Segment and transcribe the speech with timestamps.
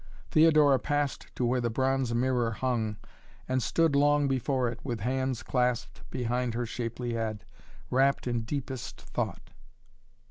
[0.31, 2.97] Theodora passed to where the bronze mirror hung
[3.47, 7.45] and stood long before it, with hands clasped behind her shapely head,
[7.91, 9.51] wrapt in deepest thought.